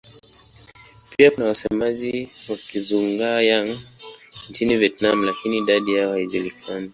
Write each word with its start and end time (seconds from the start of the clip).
Pia 1.17 1.31
kuna 1.31 1.47
wasemaji 1.47 2.29
wa 2.49 2.55
Kizhuang-Yang 2.55 3.77
nchini 4.49 4.77
Vietnam 4.77 5.23
lakini 5.23 5.57
idadi 5.57 5.95
yao 5.95 6.11
haijulikani. 6.11 6.89